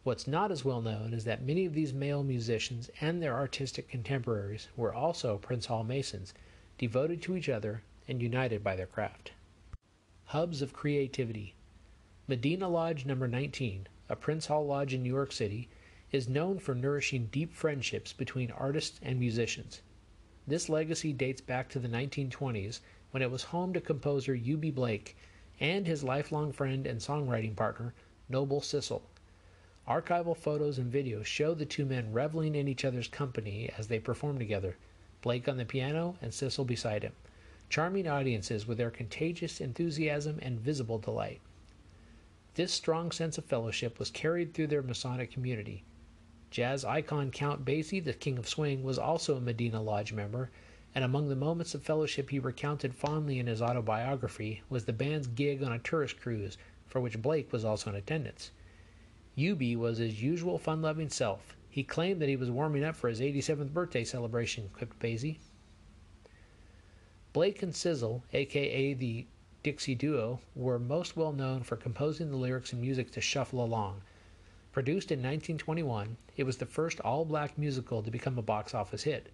What's 0.04 0.28
not 0.28 0.52
as 0.52 0.64
well 0.64 0.80
known 0.80 1.12
is 1.12 1.24
that 1.24 1.42
many 1.42 1.64
of 1.64 1.74
these 1.74 1.92
male 1.92 2.22
musicians 2.22 2.90
and 3.00 3.20
their 3.20 3.34
artistic 3.34 3.88
contemporaries 3.88 4.68
were 4.76 4.94
also 4.94 5.36
Prince 5.36 5.66
Hall 5.66 5.82
Masons, 5.82 6.32
devoted 6.78 7.22
to 7.22 7.36
each 7.36 7.48
other 7.48 7.82
and 8.06 8.22
united 8.22 8.62
by 8.62 8.76
their 8.76 8.86
craft. 8.86 9.32
Hubs 10.26 10.62
of 10.62 10.72
Creativity 10.72 11.56
Medina 12.28 12.68
Lodge 12.68 13.04
Number 13.04 13.26
19, 13.26 13.88
a 14.08 14.14
Prince 14.14 14.46
Hall 14.46 14.64
Lodge 14.64 14.94
in 14.94 15.02
New 15.02 15.12
York 15.12 15.32
City, 15.32 15.68
is 16.14 16.28
known 16.28 16.60
for 16.60 16.76
nourishing 16.76 17.26
deep 17.32 17.52
friendships 17.52 18.12
between 18.12 18.48
artists 18.52 19.00
and 19.02 19.18
musicians. 19.18 19.82
This 20.46 20.68
legacy 20.68 21.12
dates 21.12 21.40
back 21.40 21.68
to 21.70 21.80
the 21.80 21.88
1920s 21.88 22.78
when 23.10 23.20
it 23.20 23.32
was 23.32 23.42
home 23.42 23.72
to 23.72 23.80
composer 23.80 24.36
Eubie 24.36 24.72
Blake 24.72 25.16
and 25.58 25.88
his 25.88 26.04
lifelong 26.04 26.52
friend 26.52 26.86
and 26.86 27.00
songwriting 27.00 27.56
partner, 27.56 27.94
Noble 28.28 28.60
Sissle. 28.60 29.02
Archival 29.88 30.36
photos 30.36 30.78
and 30.78 30.92
videos 30.92 31.24
show 31.24 31.52
the 31.52 31.66
two 31.66 31.84
men 31.84 32.12
reveling 32.12 32.54
in 32.54 32.68
each 32.68 32.84
other's 32.84 33.08
company 33.08 33.68
as 33.76 33.88
they 33.88 33.98
perform 33.98 34.38
together, 34.38 34.76
Blake 35.20 35.48
on 35.48 35.56
the 35.56 35.64
piano 35.64 36.16
and 36.22 36.30
Sissle 36.30 36.64
beside 36.64 37.02
him, 37.02 37.14
charming 37.68 38.06
audiences 38.06 38.68
with 38.68 38.78
their 38.78 38.92
contagious 38.92 39.60
enthusiasm 39.60 40.38
and 40.42 40.60
visible 40.60 40.98
delight. 40.98 41.40
This 42.54 42.72
strong 42.72 43.10
sense 43.10 43.36
of 43.36 43.46
fellowship 43.46 43.98
was 43.98 44.10
carried 44.10 44.54
through 44.54 44.68
their 44.68 44.80
Masonic 44.80 45.32
community, 45.32 45.82
Jazz 46.54 46.84
icon 46.84 47.32
Count 47.32 47.64
Basie, 47.64 47.98
the 47.98 48.12
King 48.12 48.38
of 48.38 48.48
Swing, 48.48 48.84
was 48.84 48.96
also 48.96 49.36
a 49.36 49.40
Medina 49.40 49.82
Lodge 49.82 50.12
member, 50.12 50.52
and 50.94 51.04
among 51.04 51.28
the 51.28 51.34
moments 51.34 51.74
of 51.74 51.82
fellowship 51.82 52.30
he 52.30 52.38
recounted 52.38 52.94
fondly 52.94 53.40
in 53.40 53.48
his 53.48 53.60
autobiography 53.60 54.62
was 54.68 54.84
the 54.84 54.92
band's 54.92 55.26
gig 55.26 55.64
on 55.64 55.72
a 55.72 55.80
tourist 55.80 56.20
cruise, 56.20 56.56
for 56.86 57.00
which 57.00 57.20
Blake 57.20 57.52
was 57.52 57.64
also 57.64 57.90
in 57.90 57.96
attendance. 57.96 58.52
Eubie 59.36 59.74
was 59.74 59.98
his 59.98 60.22
usual 60.22 60.56
fun 60.56 60.80
loving 60.80 61.08
self. 61.08 61.56
He 61.68 61.82
claimed 61.82 62.22
that 62.22 62.28
he 62.28 62.36
was 62.36 62.52
warming 62.52 62.84
up 62.84 62.94
for 62.94 63.08
his 63.08 63.18
87th 63.18 63.72
birthday 63.72 64.04
celebration, 64.04 64.70
quipped 64.72 65.00
Basie. 65.00 65.38
Blake 67.32 67.64
and 67.64 67.72
Sissle, 67.72 68.22
aka 68.32 68.94
the 68.94 69.26
Dixie 69.64 69.96
Duo, 69.96 70.38
were 70.54 70.78
most 70.78 71.16
well 71.16 71.32
known 71.32 71.64
for 71.64 71.74
composing 71.74 72.30
the 72.30 72.36
lyrics 72.36 72.72
and 72.72 72.80
music 72.80 73.10
to 73.10 73.20
Shuffle 73.20 73.64
Along, 73.64 74.02
Produced 74.74 75.12
in 75.12 75.20
1921, 75.20 76.16
it 76.36 76.42
was 76.42 76.56
the 76.56 76.66
first 76.66 76.98
all 77.02 77.24
black 77.24 77.56
musical 77.56 78.02
to 78.02 78.10
become 78.10 78.36
a 78.36 78.42
box 78.42 78.74
office 78.74 79.04
hit. 79.04 79.28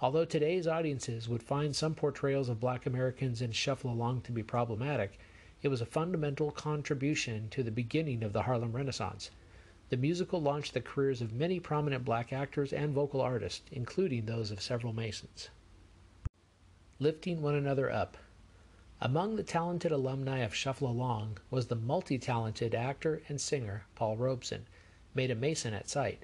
Although 0.00 0.24
today's 0.24 0.66
audiences 0.66 1.28
would 1.28 1.42
find 1.42 1.76
some 1.76 1.94
portrayals 1.94 2.48
of 2.48 2.58
black 2.58 2.86
Americans 2.86 3.42
in 3.42 3.52
Shuffle 3.52 3.92
Along 3.92 4.22
to 4.22 4.32
be 4.32 4.42
problematic, 4.42 5.18
it 5.60 5.68
was 5.68 5.82
a 5.82 5.84
fundamental 5.84 6.50
contribution 6.50 7.50
to 7.50 7.62
the 7.62 7.70
beginning 7.70 8.22
of 8.24 8.32
the 8.32 8.44
Harlem 8.44 8.72
Renaissance. 8.72 9.30
The 9.90 9.98
musical 9.98 10.40
launched 10.40 10.72
the 10.72 10.80
careers 10.80 11.20
of 11.20 11.34
many 11.34 11.60
prominent 11.60 12.06
black 12.06 12.32
actors 12.32 12.72
and 12.72 12.94
vocal 12.94 13.20
artists, 13.20 13.68
including 13.72 14.24
those 14.24 14.50
of 14.50 14.62
several 14.62 14.94
Masons. 14.94 15.50
Lifting 16.98 17.42
one 17.42 17.56
another 17.56 17.90
up. 17.90 18.16
Among 19.04 19.34
the 19.34 19.42
talented 19.42 19.90
alumni 19.90 20.44
of 20.44 20.54
Shuffle 20.54 20.88
Along 20.88 21.38
was 21.50 21.66
the 21.66 21.74
multi 21.74 22.18
talented 22.18 22.72
actor 22.72 23.20
and 23.28 23.40
singer 23.40 23.84
Paul 23.96 24.16
Robeson, 24.16 24.68
made 25.12 25.28
a 25.32 25.34
Mason 25.34 25.74
at 25.74 25.88
sight. 25.88 26.22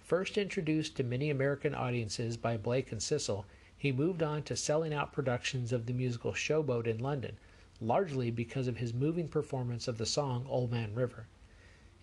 First 0.00 0.36
introduced 0.36 0.96
to 0.96 1.02
many 1.02 1.30
American 1.30 1.74
audiences 1.74 2.36
by 2.36 2.58
Blake 2.58 2.92
and 2.92 3.00
Sissle, 3.00 3.46
he 3.74 3.90
moved 3.90 4.22
on 4.22 4.42
to 4.42 4.54
selling 4.54 4.92
out 4.92 5.14
productions 5.14 5.72
of 5.72 5.86
the 5.86 5.94
musical 5.94 6.34
Showboat 6.34 6.86
in 6.86 6.98
London, 6.98 7.38
largely 7.80 8.30
because 8.30 8.68
of 8.68 8.76
his 8.76 8.92
moving 8.92 9.26
performance 9.26 9.88
of 9.88 9.96
the 9.96 10.04
song 10.04 10.44
Old 10.46 10.70
Man 10.70 10.94
River. 10.94 11.26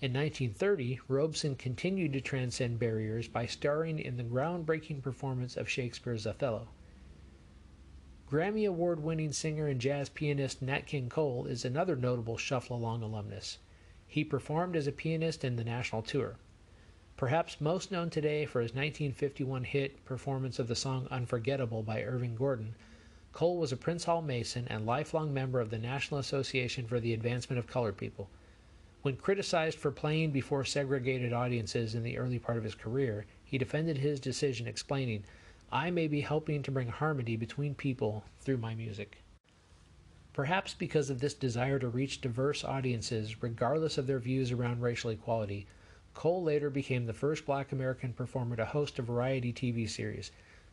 In 0.01 0.13
1930, 0.13 1.01
Robeson 1.07 1.55
continued 1.55 2.13
to 2.13 2.21
transcend 2.21 2.79
barriers 2.79 3.27
by 3.27 3.45
starring 3.45 3.99
in 3.99 4.17
the 4.17 4.23
groundbreaking 4.23 5.03
performance 5.03 5.55
of 5.55 5.69
Shakespeare's 5.69 6.25
Othello. 6.25 6.69
Grammy 8.31 8.65
Award 8.65 9.03
winning 9.03 9.33
singer 9.33 9.67
and 9.67 9.81
jazz 9.81 10.07
pianist 10.07 10.61
Nat 10.61 10.85
King 10.85 11.09
Cole 11.09 11.47
is 11.47 11.65
another 11.65 11.97
notable 11.97 12.37
Shuffle 12.37 12.77
Along 12.77 13.03
alumnus. 13.03 13.57
He 14.07 14.23
performed 14.23 14.77
as 14.77 14.87
a 14.87 14.93
pianist 14.93 15.43
in 15.43 15.57
the 15.57 15.65
national 15.65 16.01
tour. 16.01 16.37
Perhaps 17.17 17.59
most 17.59 17.91
known 17.91 18.09
today 18.09 18.45
for 18.45 18.61
his 18.61 18.69
1951 18.69 19.65
hit 19.65 20.05
performance 20.05 20.59
of 20.59 20.69
the 20.69 20.77
song 20.77 21.09
Unforgettable 21.11 21.83
by 21.83 22.03
Irving 22.03 22.37
Gordon, 22.37 22.75
Cole 23.33 23.57
was 23.57 23.73
a 23.73 23.75
Prince 23.75 24.05
Hall 24.05 24.21
Mason 24.21 24.65
and 24.69 24.85
lifelong 24.85 25.33
member 25.33 25.59
of 25.59 25.69
the 25.69 25.77
National 25.77 26.17
Association 26.17 26.87
for 26.87 27.01
the 27.01 27.13
Advancement 27.13 27.59
of 27.59 27.67
Colored 27.67 27.97
People. 27.97 28.29
When 29.01 29.17
criticized 29.17 29.77
for 29.77 29.91
playing 29.91 30.31
before 30.31 30.63
segregated 30.63 31.33
audiences 31.33 31.95
in 31.95 32.03
the 32.03 32.17
early 32.17 32.39
part 32.39 32.57
of 32.57 32.63
his 32.63 32.75
career, 32.75 33.25
he 33.43 33.57
defended 33.57 33.97
his 33.97 34.21
decision, 34.21 34.67
explaining, 34.67 35.25
I 35.73 35.89
may 35.89 36.07
be 36.07 36.21
helping 36.21 36.63
to 36.63 36.71
bring 36.71 36.89
harmony 36.89 37.37
between 37.37 37.75
people 37.75 38.25
through 38.41 38.57
my 38.57 38.75
music. 38.75 39.19
Perhaps 40.33 40.73
because 40.73 41.09
of 41.09 41.19
this 41.19 41.33
desire 41.33 41.79
to 41.79 41.87
reach 41.87 42.19
diverse 42.19 42.63
audiences, 42.65 43.41
regardless 43.41 43.97
of 43.97 44.05
their 44.05 44.19
views 44.19 44.51
around 44.51 44.81
racial 44.81 45.11
equality, 45.11 45.67
Cole 46.13 46.43
later 46.43 46.69
became 46.69 47.05
the 47.05 47.13
first 47.13 47.45
black 47.45 47.71
American 47.71 48.11
performer 48.11 48.57
to 48.57 48.65
host 48.65 48.99
a 48.99 49.01
variety 49.01 49.53
TV 49.53 49.89
series, 49.89 50.31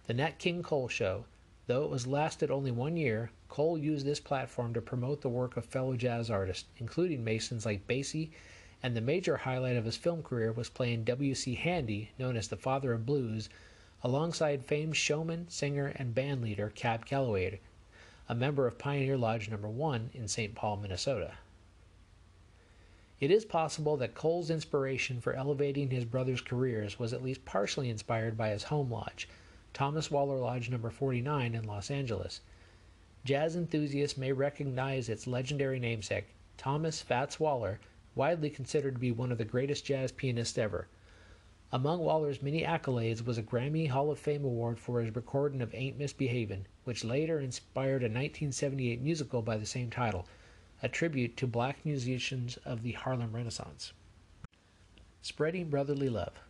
The 0.08 0.14
Nat 0.14 0.40
King 0.40 0.64
Cole 0.64 0.88
Show. 0.88 1.26
Though 1.68 1.84
it 1.84 1.90
was 1.90 2.08
lasted 2.08 2.50
only 2.50 2.72
one 2.72 2.96
year, 2.96 3.30
Cole 3.48 3.78
used 3.78 4.04
this 4.04 4.18
platform 4.18 4.74
to 4.74 4.80
promote 4.80 5.20
the 5.20 5.28
work 5.28 5.56
of 5.56 5.64
fellow 5.64 5.96
jazz 5.96 6.28
artists, 6.28 6.68
including 6.78 7.22
Masons 7.22 7.64
like 7.64 7.86
Basie, 7.86 8.30
and 8.82 8.96
the 8.96 9.00
major 9.00 9.36
highlight 9.36 9.76
of 9.76 9.84
his 9.84 9.96
film 9.96 10.24
career 10.24 10.50
was 10.50 10.68
playing 10.68 11.04
W.C. 11.04 11.54
Handy, 11.54 12.10
known 12.18 12.36
as 12.36 12.48
the 12.48 12.56
father 12.56 12.92
of 12.92 13.06
blues, 13.06 13.48
alongside 14.04 14.64
famed 14.64 14.96
showman, 14.96 15.48
singer, 15.48 15.92
and 15.96 16.14
band 16.14 16.40
leader 16.40 16.70
Cab 16.74 17.04
Calloway, 17.04 17.60
a 18.28 18.34
member 18.34 18.66
of 18.66 18.78
Pioneer 18.78 19.16
Lodge 19.16 19.48
Number 19.48 19.68
1 19.68 20.10
in 20.14 20.28
St. 20.28 20.54
Paul, 20.54 20.76
Minnesota. 20.76 21.34
It 23.20 23.32
is 23.32 23.44
possible 23.44 23.96
that 23.96 24.14
Cole's 24.14 24.50
inspiration 24.50 25.20
for 25.20 25.32
elevating 25.32 25.90
his 25.90 26.04
brothers' 26.04 26.40
careers 26.40 27.00
was 27.00 27.12
at 27.12 27.22
least 27.22 27.44
partially 27.44 27.90
inspired 27.90 28.36
by 28.36 28.50
his 28.50 28.62
home 28.64 28.92
lodge, 28.92 29.28
Thomas 29.72 30.10
Waller 30.10 30.38
Lodge 30.38 30.70
Number 30.70 30.90
49 30.90 31.54
in 31.54 31.64
Los 31.64 31.90
Angeles. 31.90 32.40
Jazz 33.24 33.56
enthusiasts 33.56 34.16
may 34.16 34.30
recognize 34.30 35.08
its 35.08 35.26
legendary 35.26 35.80
namesake, 35.80 36.26
Thomas 36.56 37.02
Fats 37.02 37.40
Waller, 37.40 37.80
widely 38.14 38.50
considered 38.50 38.94
to 38.94 39.00
be 39.00 39.10
one 39.10 39.32
of 39.32 39.38
the 39.38 39.44
greatest 39.44 39.84
jazz 39.84 40.12
pianists 40.12 40.56
ever. 40.56 40.86
Among 41.70 42.00
Waller's 42.00 42.40
many 42.40 42.62
accolades 42.62 43.26
was 43.26 43.36
a 43.36 43.42
Grammy 43.42 43.90
Hall 43.90 44.10
of 44.10 44.18
Fame 44.18 44.42
award 44.42 44.80
for 44.80 45.02
his 45.02 45.14
recording 45.14 45.60
of 45.60 45.74
Ain't 45.74 45.98
Misbehavin', 45.98 46.64
which 46.84 47.04
later 47.04 47.38
inspired 47.38 48.02
a 48.02 48.08
1978 48.08 49.02
musical 49.02 49.42
by 49.42 49.58
the 49.58 49.66
same 49.66 49.90
title, 49.90 50.26
a 50.82 50.88
tribute 50.88 51.36
to 51.36 51.46
black 51.46 51.84
musicians 51.84 52.56
of 52.64 52.82
the 52.82 52.92
Harlem 52.92 53.36
Renaissance. 53.36 53.92
Spreading 55.20 55.68
Brotherly 55.68 56.08
Love. 56.08 56.40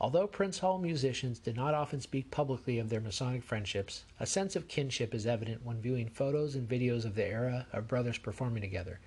Although 0.00 0.26
Prince 0.26 0.60
Hall 0.60 0.78
musicians 0.78 1.38
did 1.38 1.56
not 1.56 1.74
often 1.74 2.00
speak 2.00 2.30
publicly 2.30 2.78
of 2.78 2.88
their 2.88 3.02
Masonic 3.02 3.42
friendships, 3.42 4.06
a 4.18 4.24
sense 4.24 4.56
of 4.56 4.68
kinship 4.68 5.14
is 5.14 5.26
evident 5.26 5.66
when 5.66 5.82
viewing 5.82 6.08
photos 6.08 6.54
and 6.54 6.66
videos 6.66 7.04
of 7.04 7.14
the 7.14 7.26
era 7.26 7.66
of 7.74 7.88
brothers 7.88 8.16
performing 8.16 8.62
together. 8.62 9.00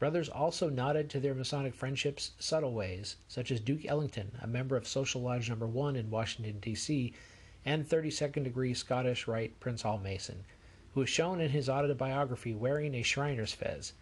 Brothers 0.00 0.30
also 0.30 0.70
nodded 0.70 1.10
to 1.10 1.20
their 1.20 1.34
Masonic 1.34 1.74
friendships 1.74 2.30
subtle 2.38 2.72
ways, 2.72 3.16
such 3.28 3.50
as 3.50 3.60
Duke 3.60 3.84
Ellington, 3.84 4.32
a 4.40 4.46
member 4.46 4.74
of 4.74 4.88
Social 4.88 5.20
Lodge 5.20 5.50
Number 5.50 5.66
1 5.66 5.94
in 5.94 6.08
Washington, 6.08 6.58
D.C., 6.58 7.12
and 7.66 7.86
32nd 7.86 8.44
degree 8.44 8.72
Scottish 8.72 9.28
Rite 9.28 9.60
Prince 9.60 9.82
Hall 9.82 9.98
Mason, 9.98 10.44
who 10.94 11.02
is 11.02 11.10
shown 11.10 11.38
in 11.38 11.50
his 11.50 11.68
autobiography 11.68 12.54
wearing 12.54 12.94
a 12.94 13.02
Shriner's 13.02 13.52
fez. 13.52 13.92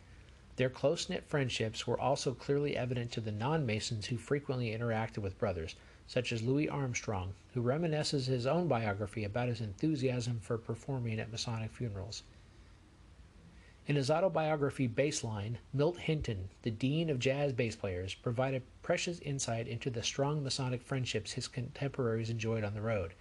Their 0.54 0.70
close 0.70 1.08
knit 1.08 1.24
friendships 1.24 1.84
were 1.84 1.98
also 1.98 2.32
clearly 2.32 2.76
evident 2.76 3.10
to 3.10 3.20
the 3.20 3.32
non 3.32 3.66
Masons 3.66 4.06
who 4.06 4.18
frequently 4.18 4.70
interacted 4.70 5.18
with 5.18 5.36
brothers, 5.40 5.74
such 6.06 6.30
as 6.30 6.44
Louis 6.44 6.68
Armstrong, 6.68 7.34
who 7.54 7.60
reminisces 7.60 8.26
his 8.26 8.46
own 8.46 8.68
biography 8.68 9.24
about 9.24 9.48
his 9.48 9.60
enthusiasm 9.60 10.38
for 10.38 10.58
performing 10.58 11.18
at 11.18 11.32
Masonic 11.32 11.72
funerals. 11.72 12.22
In 13.88 13.96
his 13.96 14.10
autobiography 14.10 14.86
Bassline, 14.86 15.56
Milt 15.72 15.96
Hinton, 15.96 16.50
the 16.60 16.70
dean 16.70 17.08
of 17.08 17.18
jazz 17.18 17.54
bass 17.54 17.74
players, 17.74 18.14
provided 18.14 18.62
precious 18.82 19.18
insight 19.20 19.66
into 19.66 19.88
the 19.88 20.02
strong 20.02 20.44
Masonic 20.44 20.82
friendships 20.82 21.32
his 21.32 21.48
contemporaries 21.48 22.28
enjoyed 22.28 22.64
on 22.64 22.74
the 22.74 22.82
road. 22.82 23.14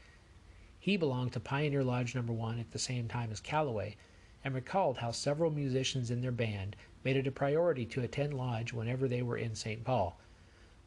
He 0.77 0.97
belonged 0.97 1.31
to 1.31 1.39
Pioneer 1.39 1.85
Lodge 1.85 2.15
Number 2.15 2.33
1 2.33 2.59
at 2.59 2.71
the 2.71 2.79
same 2.79 3.07
time 3.07 3.31
as 3.31 3.39
Calloway 3.39 3.95
and 4.43 4.53
recalled 4.53 4.97
how 4.97 5.11
several 5.11 5.51
musicians 5.51 6.11
in 6.11 6.19
their 6.19 6.33
band 6.33 6.75
made 7.01 7.15
it 7.15 7.27
a 7.27 7.31
priority 7.31 7.85
to 7.85 8.03
attend 8.03 8.33
lodge 8.33 8.73
whenever 8.73 9.07
they 9.07 9.21
were 9.21 9.37
in 9.37 9.55
St. 9.55 9.85
Paul. 9.85 10.19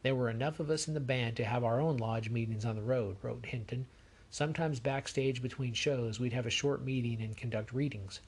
There 0.03 0.13
were 0.13 0.29
enough 0.29 0.59
of 0.59 0.69
us 0.69 0.87
in 0.87 0.93
the 0.93 0.99
band 0.99 1.37
to 1.37 1.45
have 1.45 1.63
our 1.63 1.81
own 1.81 1.97
lodge 1.97 2.29
meetings 2.29 2.65
on 2.65 2.75
the 2.75 2.83
road, 2.83 3.17
wrote 3.23 3.47
Hinton. 3.47 3.87
Sometimes 4.29 4.79
backstage 4.79 5.41
between 5.41 5.73
shows, 5.73 6.19
we'd 6.19 6.33
have 6.33 6.45
a 6.45 6.51
short 6.51 6.85
meeting 6.85 7.19
and 7.23 7.35
conduct 7.35 7.73
readings. 7.73 8.19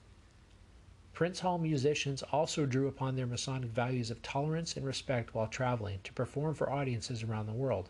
Prince 1.14 1.38
Hall 1.38 1.58
musicians 1.58 2.24
also 2.24 2.66
drew 2.66 2.88
upon 2.88 3.14
their 3.14 3.24
Masonic 3.24 3.70
values 3.70 4.10
of 4.10 4.20
tolerance 4.20 4.76
and 4.76 4.84
respect 4.84 5.32
while 5.32 5.46
traveling 5.46 6.00
to 6.02 6.12
perform 6.12 6.56
for 6.56 6.68
audiences 6.68 7.22
around 7.22 7.46
the 7.46 7.52
world. 7.52 7.88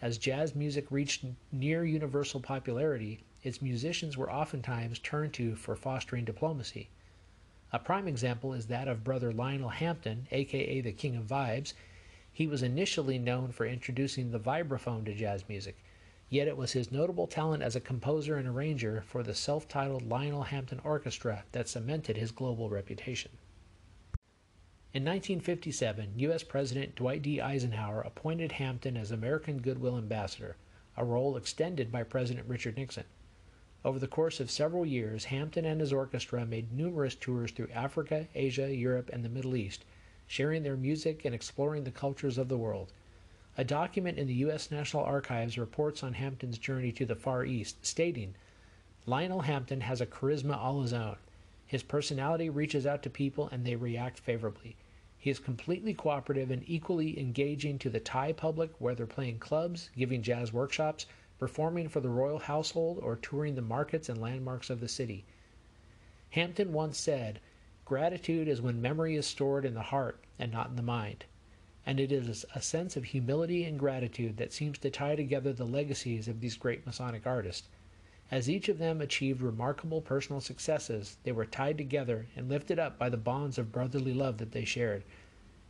As 0.00 0.16
jazz 0.16 0.54
music 0.54 0.90
reached 0.90 1.26
near 1.52 1.84
universal 1.84 2.40
popularity, 2.40 3.20
its 3.42 3.60
musicians 3.60 4.16
were 4.16 4.32
oftentimes 4.32 4.98
turned 4.98 5.34
to 5.34 5.54
for 5.56 5.76
fostering 5.76 6.24
diplomacy. 6.24 6.88
A 7.70 7.78
prime 7.78 8.08
example 8.08 8.54
is 8.54 8.66
that 8.68 8.88
of 8.88 9.04
brother 9.04 9.30
Lionel 9.30 9.68
Hampton, 9.68 10.26
aka 10.30 10.80
the 10.80 10.92
King 10.92 11.16
of 11.16 11.24
Vibes. 11.24 11.74
He 12.32 12.46
was 12.46 12.62
initially 12.62 13.18
known 13.18 13.52
for 13.52 13.66
introducing 13.66 14.30
the 14.30 14.40
vibraphone 14.40 15.04
to 15.04 15.14
jazz 15.14 15.46
music, 15.50 15.76
Yet 16.32 16.48
it 16.48 16.56
was 16.56 16.72
his 16.72 16.90
notable 16.90 17.26
talent 17.26 17.62
as 17.62 17.76
a 17.76 17.80
composer 17.80 18.36
and 18.38 18.48
arranger 18.48 19.02
for 19.06 19.22
the 19.22 19.34
self 19.34 19.68
titled 19.68 20.08
Lionel 20.08 20.44
Hampton 20.44 20.80
Orchestra 20.82 21.44
that 21.52 21.68
cemented 21.68 22.16
his 22.16 22.30
global 22.32 22.70
reputation. 22.70 23.32
In 24.94 25.04
1957, 25.04 26.14
U.S. 26.16 26.42
President 26.42 26.94
Dwight 26.94 27.20
D. 27.20 27.38
Eisenhower 27.38 28.00
appointed 28.00 28.52
Hampton 28.52 28.96
as 28.96 29.10
American 29.10 29.58
Goodwill 29.58 29.98
Ambassador, 29.98 30.56
a 30.96 31.04
role 31.04 31.36
extended 31.36 31.92
by 31.92 32.02
President 32.02 32.48
Richard 32.48 32.78
Nixon. 32.78 33.04
Over 33.84 33.98
the 33.98 34.08
course 34.08 34.40
of 34.40 34.50
several 34.50 34.86
years, 34.86 35.26
Hampton 35.26 35.66
and 35.66 35.82
his 35.82 35.92
orchestra 35.92 36.46
made 36.46 36.72
numerous 36.72 37.14
tours 37.14 37.50
through 37.50 37.68
Africa, 37.74 38.26
Asia, 38.34 38.74
Europe, 38.74 39.10
and 39.12 39.22
the 39.22 39.28
Middle 39.28 39.54
East, 39.54 39.84
sharing 40.26 40.62
their 40.62 40.78
music 40.78 41.26
and 41.26 41.34
exploring 41.34 41.84
the 41.84 41.90
cultures 41.90 42.38
of 42.38 42.48
the 42.48 42.56
world. 42.56 42.90
A 43.58 43.64
document 43.64 44.16
in 44.16 44.26
the 44.26 44.34
U.S. 44.46 44.70
National 44.70 45.04
Archives 45.04 45.58
reports 45.58 46.02
on 46.02 46.14
Hampton's 46.14 46.56
journey 46.56 46.90
to 46.92 47.04
the 47.04 47.14
Far 47.14 47.44
East, 47.44 47.84
stating 47.84 48.34
Lionel 49.04 49.42
Hampton 49.42 49.82
has 49.82 50.00
a 50.00 50.06
charisma 50.06 50.56
all 50.56 50.80
his 50.80 50.94
own. 50.94 51.16
His 51.66 51.82
personality 51.82 52.48
reaches 52.48 52.86
out 52.86 53.02
to 53.02 53.10
people 53.10 53.50
and 53.52 53.62
they 53.62 53.76
react 53.76 54.18
favorably. 54.18 54.76
He 55.18 55.28
is 55.28 55.38
completely 55.38 55.92
cooperative 55.92 56.50
and 56.50 56.62
equally 56.66 57.20
engaging 57.20 57.78
to 57.80 57.90
the 57.90 58.00
Thai 58.00 58.32
public, 58.32 58.70
whether 58.78 59.06
playing 59.06 59.38
clubs, 59.38 59.90
giving 59.94 60.22
jazz 60.22 60.50
workshops, 60.50 61.04
performing 61.38 61.90
for 61.90 62.00
the 62.00 62.08
royal 62.08 62.38
household, 62.38 63.00
or 63.02 63.16
touring 63.16 63.54
the 63.54 63.60
markets 63.60 64.08
and 64.08 64.18
landmarks 64.18 64.70
of 64.70 64.80
the 64.80 64.88
city. 64.88 65.26
Hampton 66.30 66.72
once 66.72 66.96
said, 66.96 67.38
Gratitude 67.84 68.48
is 68.48 68.62
when 68.62 68.80
memory 68.80 69.14
is 69.14 69.26
stored 69.26 69.66
in 69.66 69.74
the 69.74 69.82
heart 69.82 70.24
and 70.38 70.50
not 70.50 70.70
in 70.70 70.76
the 70.76 70.82
mind 70.82 71.26
and 71.84 71.98
it 71.98 72.12
is 72.12 72.44
a 72.54 72.62
sense 72.62 72.96
of 72.96 73.04
humility 73.04 73.64
and 73.64 73.78
gratitude 73.78 74.36
that 74.36 74.52
seems 74.52 74.78
to 74.78 74.90
tie 74.90 75.16
together 75.16 75.52
the 75.52 75.64
legacies 75.64 76.28
of 76.28 76.40
these 76.40 76.56
great 76.56 76.86
Masonic 76.86 77.26
artists. 77.26 77.68
As 78.30 78.48
each 78.48 78.68
of 78.68 78.78
them 78.78 79.00
achieved 79.00 79.42
remarkable 79.42 80.00
personal 80.00 80.40
successes, 80.40 81.18
they 81.24 81.32
were 81.32 81.44
tied 81.44 81.76
together 81.76 82.26
and 82.34 82.48
lifted 82.48 82.78
up 82.78 82.98
by 82.98 83.08
the 83.08 83.16
bonds 83.16 83.58
of 83.58 83.72
brotherly 83.72 84.14
love 84.14 84.38
that 84.38 84.52
they 84.52 84.64
shared. 84.64 85.02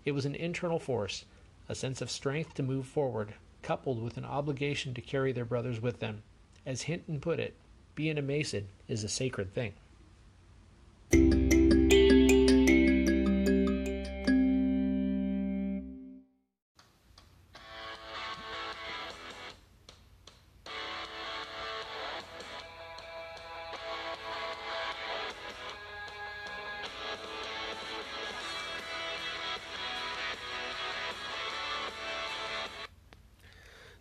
It 0.05 0.13
was 0.13 0.27
an 0.27 0.35
internal 0.35 0.79
force, 0.79 1.25
a 1.69 1.75
sense 1.75 2.01
of 2.01 2.11
strength 2.11 2.55
to 2.55 2.63
move 2.63 2.87
forward, 2.87 3.35
coupled 3.63 4.03
with 4.03 4.17
an 4.17 4.25
obligation 4.25 4.95
to 4.95 5.01
carry 5.01 5.33
their 5.33 5.45
brothers 5.45 5.81
with 5.81 6.01
them. 6.01 6.23
As 6.65 6.83
Hinton 6.83 7.21
put 7.21 7.41
it, 7.41 7.55
being 7.95 8.19
a 8.19 8.23
Mason 8.23 8.69
is 8.87 9.03
a 9.03 9.09
sacred 9.09 9.53
thing. 9.55 9.73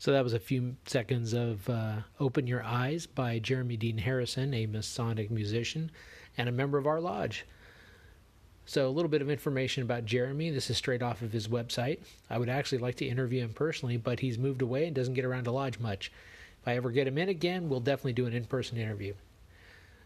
So 0.01 0.13
that 0.13 0.23
was 0.23 0.33
a 0.33 0.39
few 0.39 0.77
seconds 0.87 1.33
of 1.33 1.69
uh, 1.69 1.97
Open 2.19 2.47
Your 2.47 2.63
Eyes 2.63 3.05
by 3.05 3.37
Jeremy 3.37 3.77
Dean 3.77 3.99
Harrison, 3.99 4.51
a 4.51 4.65
Masonic 4.65 5.29
musician 5.29 5.91
and 6.35 6.49
a 6.49 6.51
member 6.51 6.79
of 6.79 6.87
our 6.87 6.99
lodge. 6.99 7.45
So, 8.65 8.87
a 8.87 8.89
little 8.89 9.11
bit 9.11 9.21
of 9.21 9.29
information 9.29 9.83
about 9.83 10.05
Jeremy. 10.05 10.49
This 10.49 10.71
is 10.71 10.77
straight 10.77 11.03
off 11.03 11.21
of 11.21 11.31
his 11.31 11.47
website. 11.47 11.99
I 12.31 12.39
would 12.39 12.49
actually 12.49 12.79
like 12.79 12.95
to 12.95 13.05
interview 13.05 13.43
him 13.43 13.53
personally, 13.53 13.97
but 13.97 14.21
he's 14.21 14.39
moved 14.39 14.63
away 14.63 14.87
and 14.87 14.95
doesn't 14.95 15.13
get 15.13 15.23
around 15.23 15.43
to 15.43 15.51
lodge 15.51 15.77
much. 15.77 16.11
If 16.63 16.67
I 16.67 16.77
ever 16.77 16.89
get 16.89 17.05
him 17.05 17.19
in 17.19 17.29
again, 17.29 17.69
we'll 17.69 17.79
definitely 17.79 18.13
do 18.13 18.25
an 18.25 18.33
in 18.33 18.45
person 18.45 18.79
interview. 18.79 19.13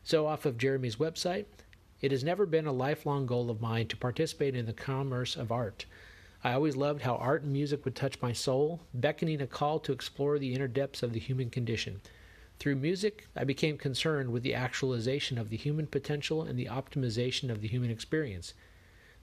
So, 0.03 0.27
off 0.27 0.45
of 0.45 0.57
Jeremy's 0.57 0.97
website, 0.97 1.45
it 2.01 2.11
has 2.11 2.21
never 2.21 2.45
been 2.45 2.67
a 2.67 2.73
lifelong 2.73 3.27
goal 3.27 3.49
of 3.49 3.61
mine 3.61 3.87
to 3.87 3.95
participate 3.95 4.57
in 4.57 4.65
the 4.65 4.73
commerce 4.73 5.37
of 5.37 5.53
art. 5.53 5.85
I 6.43 6.53
always 6.53 6.75
loved 6.75 7.01
how 7.01 7.15
art 7.15 7.43
and 7.43 7.51
music 7.51 7.85
would 7.85 7.95
touch 7.95 8.21
my 8.21 8.33
soul, 8.33 8.81
beckoning 8.93 9.41
a 9.41 9.47
call 9.47 9.79
to 9.79 9.91
explore 9.91 10.37
the 10.37 10.53
inner 10.53 10.67
depths 10.67 11.01
of 11.01 11.13
the 11.13 11.19
human 11.19 11.49
condition. 11.49 12.01
Through 12.59 12.75
music, 12.75 13.27
I 13.35 13.43
became 13.43 13.77
concerned 13.77 14.31
with 14.31 14.43
the 14.43 14.53
actualization 14.53 15.37
of 15.37 15.49
the 15.49 15.57
human 15.57 15.87
potential 15.87 16.43
and 16.43 16.57
the 16.57 16.67
optimization 16.67 17.49
of 17.49 17.61
the 17.61 17.67
human 17.67 17.89
experience. 17.89 18.53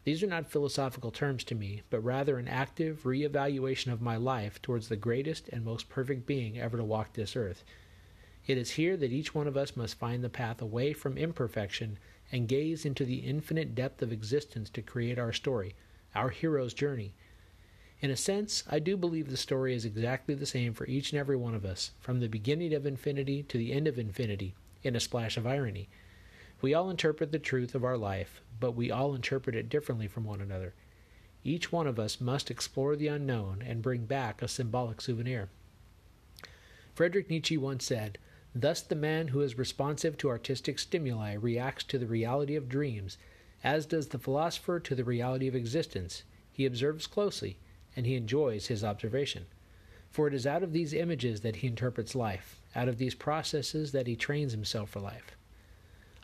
These 0.04 0.22
are 0.22 0.26
not 0.26 0.50
philosophical 0.50 1.10
terms 1.10 1.44
to 1.44 1.54
me, 1.54 1.82
but 1.90 2.00
rather 2.00 2.38
an 2.38 2.48
active 2.48 3.06
re-evaluation 3.06 3.92
of 3.92 4.02
my 4.02 4.16
life 4.16 4.60
towards 4.60 4.88
the 4.88 4.96
greatest 4.96 5.48
and 5.48 5.64
most 5.64 5.88
perfect 5.88 6.26
being 6.26 6.58
ever 6.58 6.76
to 6.76 6.84
walk 6.84 7.12
this 7.12 7.36
earth. 7.36 7.62
It 8.46 8.58
is 8.58 8.72
here 8.72 8.96
that 8.96 9.12
each 9.12 9.34
one 9.34 9.46
of 9.46 9.56
us 9.56 9.76
must 9.76 9.98
find 9.98 10.24
the 10.24 10.28
path 10.28 10.60
away 10.60 10.92
from 10.92 11.16
imperfection 11.16 11.98
and 12.32 12.48
gaze 12.48 12.84
into 12.84 13.04
the 13.04 13.18
infinite 13.18 13.74
depth 13.74 14.02
of 14.02 14.10
existence 14.12 14.68
to 14.70 14.82
create 14.82 15.18
our 15.18 15.32
story 15.32 15.76
our 16.14 16.30
hero's 16.30 16.74
journey. 16.74 17.14
In 18.00 18.10
a 18.10 18.16
sense, 18.16 18.64
I 18.68 18.80
do 18.80 18.96
believe 18.96 19.30
the 19.30 19.36
story 19.36 19.74
is 19.74 19.84
exactly 19.84 20.34
the 20.34 20.46
same 20.46 20.74
for 20.74 20.86
each 20.86 21.12
and 21.12 21.20
every 21.20 21.36
one 21.36 21.54
of 21.54 21.64
us, 21.64 21.92
from 22.00 22.18
the 22.18 22.28
beginning 22.28 22.74
of 22.74 22.84
infinity 22.84 23.44
to 23.44 23.56
the 23.56 23.72
end 23.72 23.86
of 23.86 23.98
infinity, 23.98 24.54
in 24.82 24.96
a 24.96 25.00
splash 25.00 25.36
of 25.36 25.46
irony. 25.46 25.88
We 26.60 26.74
all 26.74 26.90
interpret 26.90 27.30
the 27.30 27.38
truth 27.38 27.74
of 27.74 27.84
our 27.84 27.96
life, 27.96 28.40
but 28.58 28.72
we 28.72 28.90
all 28.90 29.14
interpret 29.14 29.54
it 29.54 29.68
differently 29.68 30.08
from 30.08 30.24
one 30.24 30.40
another. 30.40 30.74
Each 31.44 31.72
one 31.72 31.86
of 31.86 31.98
us 31.98 32.20
must 32.20 32.50
explore 32.50 32.96
the 32.96 33.08
unknown 33.08 33.62
and 33.66 33.82
bring 33.82 34.06
back 34.06 34.42
a 34.42 34.48
symbolic 34.48 35.00
souvenir. 35.00 35.48
Friedrich 36.94 37.30
Nietzsche 37.30 37.56
once 37.56 37.84
said, 37.84 38.18
Thus 38.54 38.82
the 38.82 38.94
man 38.94 39.28
who 39.28 39.40
is 39.40 39.56
responsive 39.56 40.16
to 40.18 40.28
artistic 40.28 40.78
stimuli 40.78 41.34
reacts 41.34 41.84
to 41.84 41.98
the 41.98 42.06
reality 42.06 42.54
of 42.54 42.68
dreams 42.68 43.16
as 43.64 43.86
does 43.86 44.08
the 44.08 44.18
philosopher 44.18 44.80
to 44.80 44.94
the 44.94 45.04
reality 45.04 45.46
of 45.48 45.54
existence. 45.54 46.24
He 46.52 46.66
observes 46.66 47.06
closely, 47.06 47.58
and 47.96 48.06
he 48.06 48.16
enjoys 48.16 48.66
his 48.66 48.82
observation. 48.82 49.46
For 50.10 50.28
it 50.28 50.34
is 50.34 50.46
out 50.46 50.62
of 50.62 50.72
these 50.72 50.92
images 50.92 51.40
that 51.40 51.56
he 51.56 51.68
interprets 51.68 52.14
life, 52.14 52.60
out 52.74 52.88
of 52.88 52.98
these 52.98 53.14
processes 53.14 53.92
that 53.92 54.06
he 54.06 54.16
trains 54.16 54.52
himself 54.52 54.90
for 54.90 55.00
life. 55.00 55.36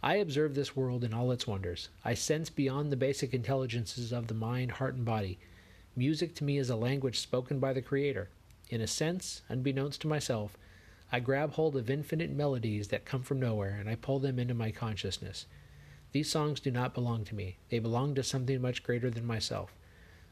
I 0.03 0.17
observe 0.17 0.55
this 0.55 0.77
world 0.77 1.03
in 1.03 1.13
all 1.13 1.33
its 1.33 1.47
wonders. 1.47 1.89
I 2.05 2.15
sense 2.15 2.51
beyond 2.51 2.93
the 2.93 2.97
basic 2.97 3.35
intelligences 3.35 4.13
of 4.13 4.29
the 4.29 4.35
mind, 4.35 4.73
heart, 4.73 4.95
and 4.95 5.05
body. 5.05 5.39
Music 5.97 6.35
to 6.37 6.45
me 6.45 6.59
is 6.59 6.71
a 6.71 6.77
language 6.77 7.19
spoken 7.19 7.59
by 7.59 7.73
the 7.73 7.83
Creator. 7.83 8.29
In 8.71 8.81
a 8.81 8.87
sense, 8.87 9.43
unbeknownst 9.49 10.03
to 10.03 10.09
myself, 10.09 10.57
I 11.11 11.21
grab 11.21 11.53
hold 11.53 11.75
of 11.75 11.89
infinite 11.89 12.31
melodies 12.31 12.89
that 12.89 13.07
come 13.07 13.23
from 13.23 13.41
nowhere 13.41 13.77
and 13.81 13.89
I 13.89 13.95
pull 13.95 14.19
them 14.19 14.39
into 14.39 14.55
my 14.55 14.71
consciousness. 14.71 15.47
These 16.11 16.31
songs 16.31 16.61
do 16.61 16.71
not 16.71 16.95
belong 16.95 17.25
to 17.27 17.35
me, 17.35 17.59
they 17.69 17.79
belong 17.79 18.15
to 18.15 18.23
something 18.23 18.63
much 18.63 18.83
greater 18.83 19.11
than 19.11 19.27
myself. 19.27 19.75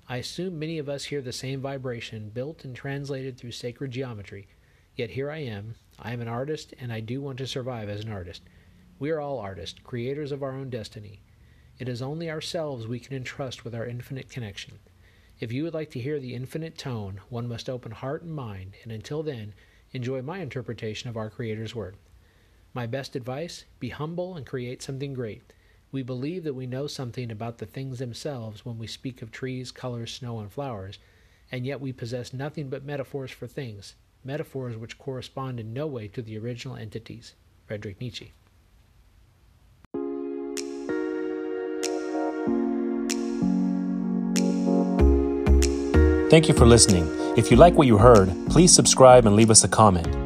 I 0.08 0.16
assume 0.16 0.58
many 0.58 0.78
of 0.78 0.88
us 0.88 1.04
hear 1.04 1.20
the 1.20 1.32
same 1.32 1.60
vibration 1.60 2.30
built 2.30 2.64
and 2.64 2.74
translated 2.74 3.36
through 3.36 3.52
sacred 3.52 3.90
geometry. 3.90 4.46
Yet 4.94 5.10
here 5.10 5.30
I 5.30 5.38
am. 5.38 5.74
I 5.98 6.12
am 6.12 6.20
an 6.22 6.28
artist, 6.28 6.72
and 6.80 6.92
I 6.92 7.00
do 7.00 7.20
want 7.20 7.38
to 7.38 7.46
survive 7.46 7.88
as 7.88 8.02
an 8.04 8.10
artist. 8.10 8.42
We 8.98 9.10
are 9.10 9.20
all 9.20 9.38
artists, 9.38 9.78
creators 9.84 10.32
of 10.32 10.42
our 10.42 10.52
own 10.52 10.70
destiny. 10.70 11.20
It 11.78 11.88
is 11.90 12.00
only 12.00 12.30
ourselves 12.30 12.86
we 12.86 12.98
can 12.98 13.14
entrust 13.14 13.62
with 13.62 13.74
our 13.74 13.86
infinite 13.86 14.30
connection. 14.30 14.78
If 15.40 15.52
you 15.52 15.64
would 15.64 15.74
like 15.74 15.90
to 15.90 16.00
hear 16.00 16.18
the 16.18 16.34
infinite 16.34 16.78
tone, 16.78 17.20
one 17.28 17.46
must 17.46 17.68
open 17.68 17.92
heart 17.92 18.22
and 18.22 18.32
mind, 18.32 18.76
and 18.82 18.90
until 18.90 19.22
then, 19.22 19.52
enjoy 19.92 20.22
my 20.22 20.38
interpretation 20.38 21.10
of 21.10 21.16
our 21.18 21.28
Creator's 21.28 21.74
Word. 21.74 21.96
My 22.72 22.86
best 22.86 23.16
advice 23.16 23.64
be 23.78 23.90
humble 23.90 24.36
and 24.36 24.46
create 24.46 24.82
something 24.82 25.12
great. 25.12 25.52
We 25.92 26.02
believe 26.02 26.44
that 26.44 26.54
we 26.54 26.66
know 26.66 26.86
something 26.86 27.30
about 27.30 27.58
the 27.58 27.66
things 27.66 27.98
themselves 27.98 28.64
when 28.64 28.78
we 28.78 28.86
speak 28.86 29.22
of 29.22 29.30
trees, 29.30 29.70
colors, 29.70 30.12
snow, 30.12 30.40
and 30.40 30.50
flowers, 30.50 30.98
and 31.50 31.64
yet 31.64 31.80
we 31.80 31.92
possess 31.92 32.32
nothing 32.32 32.68
but 32.68 32.84
metaphors 32.84 33.30
for 33.30 33.46
things, 33.46 33.94
metaphors 34.24 34.76
which 34.76 34.98
correspond 34.98 35.60
in 35.60 35.72
no 35.72 35.86
way 35.86 36.08
to 36.08 36.22
the 36.22 36.38
original 36.38 36.76
entities. 36.76 37.34
Friedrich 37.66 38.00
Nietzsche. 38.00 38.32
Thank 46.28 46.48
you 46.48 46.54
for 46.54 46.66
listening. 46.66 47.08
If 47.36 47.50
you 47.50 47.56
like 47.56 47.74
what 47.74 47.86
you 47.86 47.98
heard, 47.98 48.34
please 48.50 48.74
subscribe 48.74 49.26
and 49.26 49.36
leave 49.36 49.50
us 49.50 49.62
a 49.62 49.68
comment. 49.68 50.25